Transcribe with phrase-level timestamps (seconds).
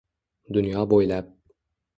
[0.57, 1.31] Dunyo bo’ylab